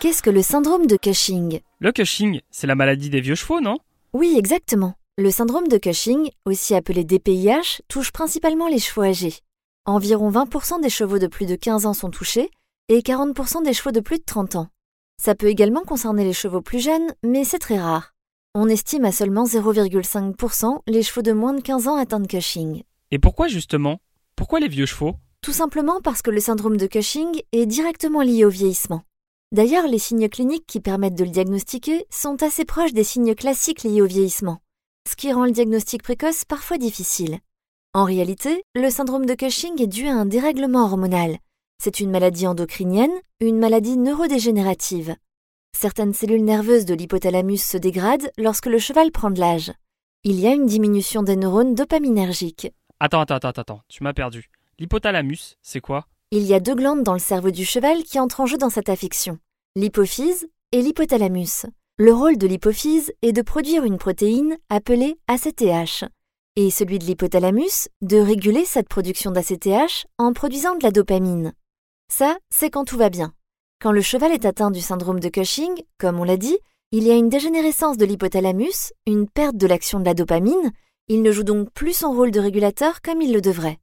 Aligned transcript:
Qu'est-ce 0.00 0.22
que 0.22 0.30
le 0.30 0.42
syndrome 0.42 0.86
de 0.86 0.96
Cushing? 0.96 1.58
Le 1.80 1.90
Cushing, 1.90 2.40
c'est 2.52 2.68
la 2.68 2.76
maladie 2.76 3.10
des 3.10 3.20
vieux 3.20 3.34
chevaux, 3.34 3.60
non? 3.60 3.78
Oui, 4.12 4.36
exactement. 4.38 4.94
Le 5.16 5.32
syndrome 5.32 5.66
de 5.66 5.76
Cushing, 5.76 6.30
aussi 6.44 6.76
appelé 6.76 7.02
DPIH, 7.02 7.82
touche 7.88 8.12
principalement 8.12 8.68
les 8.68 8.78
chevaux 8.78 9.02
âgés. 9.02 9.34
Environ 9.86 10.30
20% 10.30 10.80
des 10.80 10.88
chevaux 10.88 11.18
de 11.18 11.26
plus 11.26 11.46
de 11.46 11.56
15 11.56 11.84
ans 11.84 11.94
sont 11.94 12.10
touchés 12.10 12.48
et 12.88 13.00
40% 13.00 13.64
des 13.64 13.72
chevaux 13.72 13.90
de 13.90 13.98
plus 13.98 14.18
de 14.18 14.24
30 14.24 14.54
ans. 14.54 14.68
Ça 15.20 15.34
peut 15.34 15.48
également 15.48 15.82
concerner 15.82 16.22
les 16.22 16.32
chevaux 16.32 16.62
plus 16.62 16.78
jeunes, 16.78 17.12
mais 17.24 17.42
c'est 17.42 17.58
très 17.58 17.80
rare. 17.80 18.14
On 18.54 18.68
estime 18.68 19.04
à 19.04 19.10
seulement 19.10 19.46
0,5% 19.46 20.78
les 20.86 21.02
chevaux 21.02 21.22
de 21.22 21.32
moins 21.32 21.54
de 21.54 21.60
15 21.60 21.88
ans 21.88 21.96
atteints 21.96 22.20
de 22.20 22.28
Cushing. 22.28 22.84
Et 23.10 23.18
pourquoi 23.18 23.48
justement? 23.48 23.98
Pourquoi 24.36 24.60
les 24.60 24.68
vieux 24.68 24.86
chevaux? 24.86 25.16
Tout 25.42 25.52
simplement 25.52 26.00
parce 26.00 26.22
que 26.22 26.30
le 26.30 26.38
syndrome 26.38 26.76
de 26.76 26.86
Cushing 26.86 27.42
est 27.50 27.66
directement 27.66 28.22
lié 28.22 28.44
au 28.44 28.48
vieillissement. 28.48 29.02
D'ailleurs, 29.50 29.88
les 29.88 29.98
signes 29.98 30.28
cliniques 30.28 30.66
qui 30.66 30.78
permettent 30.78 31.14
de 31.14 31.24
le 31.24 31.30
diagnostiquer 31.30 32.04
sont 32.10 32.42
assez 32.42 32.66
proches 32.66 32.92
des 32.92 33.04
signes 33.04 33.34
classiques 33.34 33.82
liés 33.82 34.02
au 34.02 34.06
vieillissement, 34.06 34.58
ce 35.08 35.16
qui 35.16 35.32
rend 35.32 35.46
le 35.46 35.52
diagnostic 35.52 36.02
précoce 36.02 36.44
parfois 36.44 36.76
difficile. 36.76 37.38
En 37.94 38.04
réalité, 38.04 38.62
le 38.74 38.90
syndrome 38.90 39.24
de 39.24 39.34
Cushing 39.34 39.80
est 39.80 39.86
dû 39.86 40.06
à 40.06 40.14
un 40.14 40.26
dérèglement 40.26 40.84
hormonal. 40.84 41.38
C'est 41.82 42.00
une 42.00 42.10
maladie 42.10 42.46
endocrinienne, 42.46 43.12
une 43.40 43.58
maladie 43.58 43.96
neurodégénérative. 43.96 45.16
Certaines 45.74 46.12
cellules 46.12 46.44
nerveuses 46.44 46.84
de 46.84 46.94
l'hypothalamus 46.94 47.62
se 47.62 47.78
dégradent 47.78 48.30
lorsque 48.36 48.66
le 48.66 48.78
cheval 48.78 49.10
prend 49.12 49.30
de 49.30 49.40
l'âge. 49.40 49.72
Il 50.24 50.38
y 50.38 50.46
a 50.46 50.52
une 50.52 50.66
diminution 50.66 51.22
des 51.22 51.36
neurones 51.36 51.74
dopaminergiques. 51.74 52.70
Attends, 53.00 53.20
attends, 53.20 53.36
attends, 53.36 53.60
attends, 53.60 53.82
tu 53.88 54.02
m'as 54.02 54.12
perdu. 54.12 54.50
L'hypothalamus, 54.78 55.56
c'est 55.62 55.80
quoi? 55.80 56.06
Il 56.30 56.42
y 56.42 56.52
a 56.52 56.60
deux 56.60 56.74
glandes 56.74 57.04
dans 57.04 57.14
le 57.14 57.18
cerveau 57.18 57.50
du 57.50 57.64
cheval 57.64 58.02
qui 58.02 58.20
entrent 58.20 58.40
en 58.40 58.46
jeu 58.46 58.58
dans 58.58 58.68
cette 58.68 58.90
affection, 58.90 59.38
l'hypophyse 59.76 60.46
et 60.72 60.82
l'hypothalamus. 60.82 61.64
Le 61.96 62.12
rôle 62.12 62.36
de 62.36 62.46
l'hypophyse 62.46 63.14
est 63.22 63.32
de 63.32 63.40
produire 63.40 63.84
une 63.84 63.96
protéine 63.96 64.58
appelée 64.68 65.16
ACTH, 65.26 66.04
et 66.56 66.70
celui 66.70 66.98
de 66.98 67.06
l'hypothalamus 67.06 67.88
de 68.02 68.18
réguler 68.18 68.66
cette 68.66 68.90
production 68.90 69.30
d'ACTH 69.30 70.06
en 70.18 70.34
produisant 70.34 70.74
de 70.74 70.82
la 70.82 70.90
dopamine. 70.90 71.54
Ça, 72.12 72.36
c'est 72.50 72.68
quand 72.68 72.84
tout 72.84 72.98
va 72.98 73.08
bien. 73.08 73.32
Quand 73.80 73.92
le 73.92 74.02
cheval 74.02 74.32
est 74.32 74.44
atteint 74.44 74.70
du 74.70 74.82
syndrome 74.82 75.20
de 75.20 75.30
Cushing, 75.30 75.82
comme 75.96 76.20
on 76.20 76.24
l'a 76.24 76.36
dit, 76.36 76.58
il 76.92 77.04
y 77.04 77.10
a 77.10 77.16
une 77.16 77.30
dégénérescence 77.30 77.96
de 77.96 78.04
l'hypothalamus, 78.04 78.92
une 79.06 79.30
perte 79.30 79.56
de 79.56 79.66
l'action 79.66 79.98
de 79.98 80.04
la 80.04 80.12
dopamine, 80.12 80.72
il 81.08 81.22
ne 81.22 81.32
joue 81.32 81.42
donc 81.44 81.72
plus 81.72 81.94
son 81.94 82.12
rôle 82.12 82.32
de 82.32 82.40
régulateur 82.40 83.00
comme 83.00 83.22
il 83.22 83.32
le 83.32 83.40
devrait. 83.40 83.78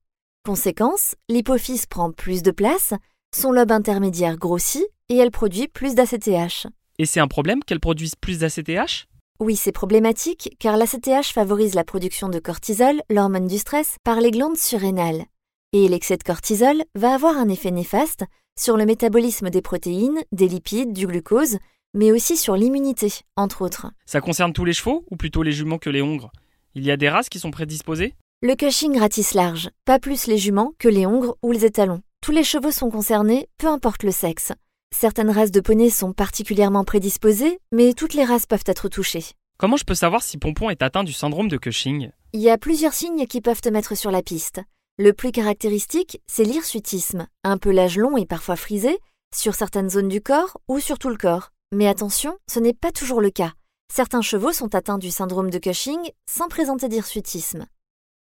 Conséquence, 0.45 1.15
l'hypophyse 1.27 1.87
prend 1.87 2.11
plus 2.11 2.43
de 2.43 2.51
place, 2.51 2.93
son 3.35 3.51
lobe 3.51 3.71
intermédiaire 3.71 4.37
grossit 4.37 4.85
et 5.09 5.17
elle 5.17 5.31
produit 5.31 5.67
plus 5.67 5.95
d'ACTH. 5.95 6.67
Et 6.99 7.07
c'est 7.07 7.19
un 7.19 7.27
problème 7.27 7.63
qu'elle 7.63 7.79
produise 7.79 8.13
plus 8.13 8.37
d'ACTH 8.37 9.07
Oui, 9.39 9.55
c'est 9.55 9.71
problématique 9.71 10.55
car 10.59 10.77
l'ACTH 10.77 11.33
favorise 11.33 11.73
la 11.73 11.83
production 11.83 12.29
de 12.29 12.37
cortisol, 12.37 13.01
l'hormone 13.09 13.47
du 13.47 13.57
stress, 13.57 13.95
par 14.03 14.21
les 14.21 14.29
glandes 14.29 14.55
surrénales. 14.55 15.25
Et 15.73 15.87
l'excès 15.87 16.15
de 16.15 16.23
cortisol 16.23 16.83
va 16.93 17.15
avoir 17.15 17.35
un 17.37 17.49
effet 17.49 17.71
néfaste 17.71 18.23
sur 18.55 18.77
le 18.77 18.85
métabolisme 18.85 19.49
des 19.49 19.63
protéines, 19.63 20.21
des 20.31 20.47
lipides, 20.47 20.93
du 20.93 21.07
glucose, 21.07 21.57
mais 21.95 22.11
aussi 22.11 22.37
sur 22.37 22.55
l'immunité, 22.55 23.11
entre 23.35 23.63
autres. 23.63 23.87
Ça 24.05 24.21
concerne 24.21 24.53
tous 24.53 24.65
les 24.65 24.73
chevaux 24.73 25.05
ou 25.09 25.15
plutôt 25.15 25.41
les 25.41 25.53
juments 25.53 25.79
que 25.79 25.89
les 25.89 26.03
hongres? 26.03 26.31
Il 26.75 26.85
y 26.85 26.91
a 26.91 26.97
des 26.97 27.09
races 27.09 27.29
qui 27.29 27.39
sont 27.39 27.49
prédisposées? 27.51 28.13
Le 28.41 28.53
Cushing 28.53 28.99
ratisse 28.99 29.33
large, 29.33 29.69
pas 29.85 29.97
plus 29.97 30.27
les 30.27 30.37
juments 30.37 30.73
que 30.77 30.87
les 30.87 31.07
hongres 31.07 31.35
ou 31.41 31.51
les 31.51 31.65
étalons. 31.65 32.01
Tous 32.21 32.31
les 32.31 32.43
chevaux 32.43 32.69
sont 32.69 32.91
concernés, 32.91 33.47
peu 33.57 33.65
importe 33.65 34.03
le 34.03 34.11
sexe. 34.11 34.51
Certaines 34.95 35.31
races 35.31 35.51
de 35.51 35.61
poneys 35.61 35.89
sont 35.89 36.13
particulièrement 36.13 36.83
prédisposées, 36.83 37.59
mais 37.71 37.93
toutes 37.93 38.13
les 38.13 38.23
races 38.23 38.45
peuvent 38.45 38.65
être 38.67 38.87
touchées. 38.87 39.23
Comment 39.57 39.77
je 39.77 39.83
peux 39.83 39.95
savoir 39.95 40.21
si 40.21 40.37
Pompon 40.37 40.69
est 40.69 40.83
atteint 40.83 41.03
du 41.03 41.11
syndrome 41.11 41.47
de 41.47 41.57
Cushing? 41.57 42.11
Il 42.33 42.41
y 42.41 42.51
a 42.51 42.57
plusieurs 42.57 42.93
signes 42.93 43.25
qui 43.25 43.41
peuvent 43.41 43.61
te 43.61 43.69
mettre 43.69 43.95
sur 43.95 44.11
la 44.11 44.21
piste. 44.21 44.61
Le 44.99 45.13
plus 45.13 45.31
caractéristique, 45.31 46.21
c'est 46.27 46.43
l'hirsutisme, 46.43 47.27
un 47.43 47.57
pelage 47.57 47.97
long 47.97 48.15
et 48.15 48.27
parfois 48.27 48.57
frisé, 48.57 48.99
sur 49.33 49.55
certaines 49.55 49.89
zones 49.89 50.09
du 50.09 50.21
corps 50.21 50.57
ou 50.67 50.79
sur 50.79 50.99
tout 50.99 51.09
le 51.09 51.17
corps. 51.17 51.51
Mais 51.73 51.87
attention, 51.87 52.37
ce 52.47 52.59
n'est 52.59 52.73
pas 52.73 52.91
toujours 52.91 53.21
le 53.21 53.31
cas. 53.31 53.53
Certains 53.91 54.21
chevaux 54.21 54.51
sont 54.51 54.75
atteints 54.75 54.99
du 54.99 55.09
syndrome 55.09 55.49
de 55.49 55.57
Cushing 55.57 56.11
sans 56.29 56.47
présenter 56.47 56.89
d'hirsutisme. 56.89 57.65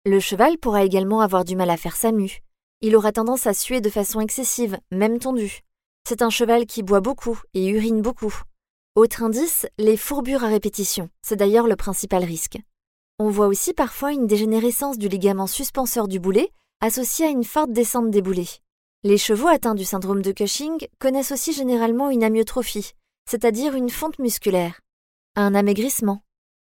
Le 0.07 0.19
cheval 0.19 0.59
pourra 0.59 0.83
également 0.83 1.21
avoir 1.21 1.45
du 1.45 1.55
mal 1.55 1.71
à 1.71 1.77
faire 1.77 1.95
sa 1.95 2.11
mue. 2.11 2.41
Il 2.81 2.95
aura 2.95 3.11
tendance 3.11 3.47
à 3.47 3.55
suer 3.55 3.81
de 3.81 3.89
façon 3.89 4.21
excessive, 4.21 4.77
même 4.91 5.17
tondue. 5.17 5.61
C'est 6.07 6.21
un 6.21 6.29
cheval 6.29 6.67
qui 6.67 6.83
boit 6.83 6.99
beaucoup 6.99 7.41
et 7.55 7.69
urine 7.69 8.03
beaucoup. 8.03 8.33
Autre 8.93 9.23
indice, 9.23 9.65
les 9.79 9.97
fourbures 9.97 10.43
à 10.43 10.47
répétition. 10.47 11.09
C'est 11.23 11.37
d'ailleurs 11.37 11.65
le 11.65 11.75
principal 11.75 12.23
risque. 12.23 12.59
On 13.17 13.29
voit 13.29 13.47
aussi 13.47 13.73
parfois 13.73 14.11
une 14.11 14.27
dégénérescence 14.27 14.99
du 14.99 15.07
ligament 15.07 15.47
suspenseur 15.47 16.07
du 16.07 16.19
boulet 16.19 16.51
associée 16.81 17.25
à 17.25 17.29
une 17.29 17.43
forte 17.43 17.71
descente 17.71 18.11
des 18.11 18.21
boulets. 18.21 18.59
Les 19.03 19.17
chevaux 19.17 19.47
atteints 19.47 19.73
du 19.73 19.85
syndrome 19.85 20.21
de 20.21 20.31
Cushing 20.31 20.87
connaissent 20.99 21.31
aussi 21.31 21.51
généralement 21.51 22.11
une 22.11 22.23
amyotrophie, 22.23 22.91
c'est-à-dire 23.27 23.73
une 23.73 23.89
fonte 23.89 24.19
musculaire, 24.19 24.81
un 25.35 25.55
amaigrissement. 25.55 26.21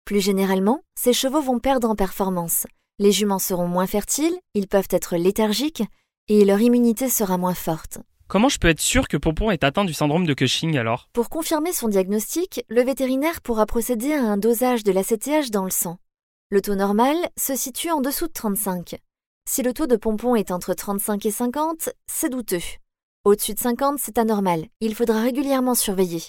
Plus 0.03 0.19
généralement, 0.19 0.81
ces 0.99 1.13
chevaux 1.13 1.41
vont 1.41 1.59
perdre 1.59 1.89
en 1.89 1.95
performance. 1.95 2.65
Les 3.01 3.11
juments 3.11 3.39
seront 3.39 3.67
moins 3.67 3.87
fertiles, 3.87 4.37
ils 4.53 4.67
peuvent 4.67 4.87
être 4.91 5.17
léthargiques 5.17 5.81
et 6.27 6.45
leur 6.45 6.61
immunité 6.61 7.09
sera 7.09 7.39
moins 7.39 7.55
forte. 7.55 7.97
Comment 8.27 8.47
je 8.47 8.59
peux 8.59 8.67
être 8.67 8.79
sûr 8.79 9.07
que 9.07 9.17
Pompon 9.17 9.49
est 9.49 9.63
atteint 9.63 9.85
du 9.85 9.93
syndrome 9.95 10.27
de 10.27 10.35
Cushing 10.35 10.77
alors? 10.77 11.09
Pour 11.11 11.29
confirmer 11.29 11.73
son 11.73 11.87
diagnostic, 11.87 12.63
le 12.69 12.83
vétérinaire 12.83 13.41
pourra 13.41 13.65
procéder 13.65 14.13
à 14.13 14.21
un 14.21 14.37
dosage 14.37 14.83
de 14.83 14.91
l'ACTH 14.91 15.49
dans 15.49 15.63
le 15.63 15.71
sang. 15.71 15.97
Le 16.51 16.61
taux 16.61 16.75
normal 16.75 17.15
se 17.39 17.55
situe 17.55 17.89
en 17.89 18.01
dessous 18.01 18.27
de 18.27 18.33
35. 18.33 18.99
Si 19.49 19.63
le 19.63 19.73
taux 19.73 19.87
de 19.87 19.95
Pompon 19.95 20.35
est 20.35 20.51
entre 20.51 20.75
35 20.75 21.25
et 21.25 21.31
50, 21.31 21.89
c'est 22.05 22.29
douteux. 22.29 22.61
Au-dessus 23.23 23.55
de 23.55 23.59
50, 23.59 23.97
c'est 23.97 24.19
anormal. 24.19 24.67
Il 24.79 24.93
faudra 24.93 25.23
régulièrement 25.23 25.73
surveiller. 25.73 26.21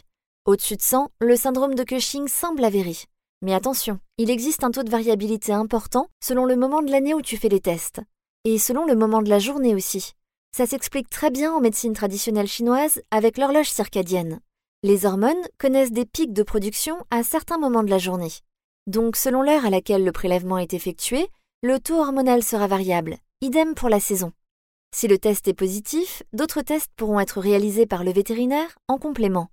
Au-dessus 0.47 0.77
de 0.77 0.83
100, 0.83 1.11
le 1.21 1.37
syndrome 1.37 1.75
de 1.75 1.85
Cushing 1.85 2.29
semble 2.29 2.65
avéré. 2.65 2.97
Mais 3.43 3.55
attention, 3.55 3.99
il 4.19 4.31
existe 4.31 4.63
un 4.63 4.71
taux 4.71 4.85
de 4.85 4.91
variabilité 4.91 5.53
important 5.53 6.07
selon 6.23 6.45
le 6.45 6.55
moment 6.55 6.81
de 6.81 6.93
l'année 6.93 7.13
où 7.13 7.21
tu 7.21 7.37
fais 7.37 7.49
les 7.49 7.61
tests. 7.61 8.01
Et 8.45 8.57
selon 8.57 8.87
le 8.87 8.95
moment 8.95 9.21
de 9.21 9.29
la 9.29 9.41
journée 9.41 9.75
aussi. 9.75 10.13
Ça 10.57 10.65
s'explique 10.65 11.11
très 11.11 11.31
bien 11.31 11.53
en 11.53 11.61
médecine 11.61 11.93
traditionnelle 11.93 12.47
chinoise 12.47 13.03
avec 13.11 13.39
l'horloge 13.39 13.69
circadienne. 13.69 14.39
Les 14.85 15.07
hormones 15.07 15.43
connaissent 15.59 15.93
des 15.93 16.07
pics 16.07 16.33
de 16.33 16.45
production 16.45 16.97
à 17.11 17.25
certains 17.25 17.59
moments 17.59 17.83
de 17.83 17.91
la 17.91 17.99
journée. 17.99 18.33
Donc 18.87 19.17
selon 19.17 19.43
l'heure 19.43 19.67
à 19.67 19.71
laquelle 19.71 20.05
le 20.05 20.13
prélèvement 20.13 20.59
est 20.59 20.75
effectué, 20.75 21.29
le 21.63 21.81
taux 21.81 22.01
hormonal 22.01 22.45
sera 22.45 22.69
variable. 22.69 23.17
Idem 23.41 23.75
pour 23.75 23.89
la 23.89 23.99
saison. 23.99 24.33
Si 24.95 25.09
le 25.09 25.19
test 25.19 25.49
est 25.49 25.55
positif, 25.55 26.23
d'autres 26.33 26.63
tests 26.63 26.91
pourront 26.97 27.19
être 27.19 27.41
réalisés 27.41 27.87
par 27.87 28.05
le 28.05 28.13
vétérinaire 28.13 28.77
en 28.89 28.99
complément, 28.99 29.49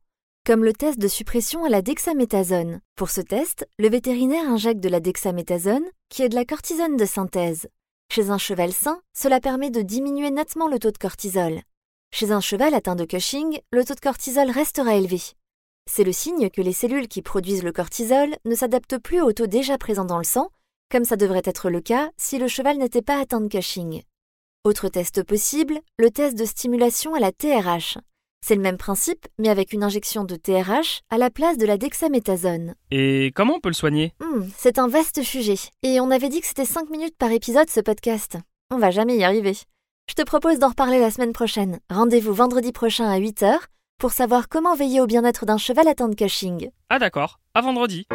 comme 0.49 0.65
le 0.65 0.73
test 0.73 0.97
de 0.97 1.07
suppression 1.07 1.63
à 1.63 1.69
la 1.69 1.83
dexaméthasone. 1.83 2.81
Pour 2.95 3.11
ce 3.11 3.21
test, 3.21 3.69
le 3.77 3.87
vétérinaire 3.87 4.49
injecte 4.49 4.79
de 4.79 4.89
la 4.89 4.99
dexaméthasone, 4.99 5.85
qui 6.09 6.23
est 6.23 6.29
de 6.29 6.33
la 6.33 6.43
cortisone 6.43 6.97
de 6.97 7.05
synthèse. 7.05 7.67
Chez 8.11 8.31
un 8.31 8.39
cheval 8.39 8.71
sain, 8.71 8.99
cela 9.15 9.39
permet 9.39 9.69
de 9.69 9.83
diminuer 9.83 10.31
nettement 10.31 10.67
le 10.67 10.79
taux 10.79 10.89
de 10.89 10.97
cortisol. 10.97 11.61
Chez 12.11 12.31
un 12.31 12.41
cheval 12.41 12.73
atteint 12.73 12.95
de 12.95 13.05
Cushing, 13.05 13.59
le 13.71 13.85
taux 13.85 13.93
de 13.93 13.99
cortisol 13.99 14.49
restera 14.49 14.95
élevé. 14.95 15.21
C'est 15.87 16.03
le 16.03 16.11
signe 16.11 16.49
que 16.49 16.63
les 16.63 16.73
cellules 16.73 17.09
qui 17.09 17.21
produisent 17.21 17.61
le 17.61 17.71
cortisol 17.71 18.35
ne 18.43 18.55
s'adaptent 18.55 18.97
plus 18.97 19.21
au 19.21 19.31
taux 19.33 19.45
déjà 19.45 19.77
présent 19.77 20.05
dans 20.05 20.17
le 20.17 20.23
sang, 20.23 20.49
comme 20.89 21.05
ça 21.05 21.15
devrait 21.15 21.43
être 21.45 21.69
le 21.69 21.81
cas 21.81 22.09
si 22.17 22.39
le 22.39 22.47
cheval 22.47 22.79
n'était 22.79 23.03
pas 23.03 23.19
atteint 23.19 23.41
de 23.41 23.49
Cushing. 23.49 24.01
Autre 24.63 24.89
test 24.89 25.21
possible, 25.21 25.79
le 25.99 26.09
test 26.09 26.35
de 26.35 26.45
stimulation 26.45 27.13
à 27.13 27.19
la 27.19 27.31
TRH. 27.31 27.99
C'est 28.41 28.55
le 28.55 28.61
même 28.61 28.77
principe, 28.77 29.27
mais 29.37 29.49
avec 29.49 29.73
une 29.73 29.83
injection 29.83 30.23
de 30.23 30.35
TRH 30.35 31.01
à 31.09 31.17
la 31.17 31.29
place 31.29 31.57
de 31.57 31.65
la 31.65 31.77
dexaméthasone. 31.77 32.75
Et 32.91 33.31
comment 33.35 33.55
on 33.55 33.59
peut 33.59 33.69
le 33.69 33.73
soigner? 33.73 34.13
Hmm, 34.21 34.45
c'est 34.57 34.79
un 34.79 34.87
vaste 34.87 35.21
sujet, 35.23 35.57
et 35.83 35.99
on 35.99 36.09
avait 36.09 36.29
dit 36.29 36.41
que 36.41 36.47
c'était 36.47 36.65
5 36.65 36.89
minutes 36.89 37.17
par 37.17 37.31
épisode 37.31 37.69
ce 37.69 37.79
podcast. 37.81 38.37
On 38.71 38.77
va 38.77 38.91
jamais 38.91 39.17
y 39.17 39.23
arriver. 39.23 39.55
Je 40.09 40.15
te 40.15 40.23
propose 40.23 40.57
d'en 40.57 40.69
reparler 40.69 40.99
la 40.99 41.11
semaine 41.11 41.33
prochaine. 41.33 41.79
Rendez-vous 41.89 42.33
vendredi 42.33 42.71
prochain 42.71 43.07
à 43.09 43.19
8h 43.19 43.57
pour 43.99 44.11
savoir 44.11 44.47
comment 44.49 44.75
veiller 44.75 45.01
au 45.01 45.05
bien-être 45.05 45.45
d'un 45.45 45.57
cheval 45.57 45.87
atteint 45.87 46.09
de 46.09 46.15
Cushing. 46.15 46.71
Ah 46.89 46.97
d'accord, 46.97 47.39
à 47.53 47.61
vendredi. 47.61 48.07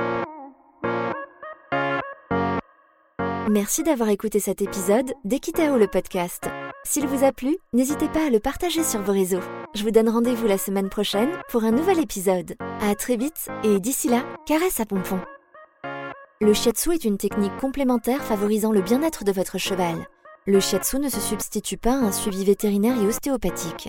Merci 3.50 3.82
d'avoir 3.84 4.08
écouté 4.08 4.40
cet 4.40 4.62
épisode 4.62 5.12
d'Equitao 5.24 5.76
le 5.76 5.86
podcast. 5.86 6.48
S'il 6.84 7.06
vous 7.06 7.24
a 7.24 7.30
plu, 7.32 7.56
n'hésitez 7.72 8.08
pas 8.08 8.26
à 8.26 8.30
le 8.30 8.40
partager 8.40 8.82
sur 8.82 9.00
vos 9.02 9.12
réseaux. 9.12 9.42
Je 9.74 9.82
vous 9.82 9.90
donne 9.90 10.08
rendez-vous 10.08 10.46
la 10.46 10.56
semaine 10.56 10.88
prochaine 10.88 11.30
pour 11.48 11.64
un 11.64 11.72
nouvel 11.72 11.98
épisode. 11.98 12.54
À 12.80 12.94
très 12.94 13.16
vite 13.16 13.48
et 13.64 13.80
d'ici 13.80 14.08
là, 14.08 14.22
caresse 14.46 14.78
à 14.78 14.86
pompon. 14.86 15.18
Le 16.40 16.54
shiatsu 16.54 16.92
est 16.94 17.04
une 17.04 17.18
technique 17.18 17.56
complémentaire 17.56 18.22
favorisant 18.22 18.70
le 18.70 18.82
bien-être 18.82 19.24
de 19.24 19.32
votre 19.32 19.58
cheval. 19.58 20.06
Le 20.46 20.60
shiatsu 20.60 21.00
ne 21.00 21.08
se 21.08 21.18
substitue 21.18 21.76
pas 21.76 21.94
à 21.94 22.04
un 22.04 22.12
suivi 22.12 22.44
vétérinaire 22.44 22.96
et 23.02 23.06
ostéopathique. 23.06 23.88